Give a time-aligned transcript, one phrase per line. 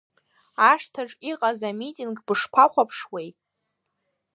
[0.69, 3.29] Ашҭаҿ иҟаз амитинг бышԥахәаԥшуеи?